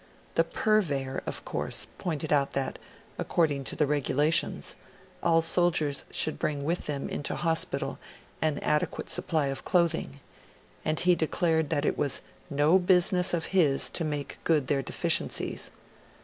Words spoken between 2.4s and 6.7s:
that, according to the regulations, all soldiers should bring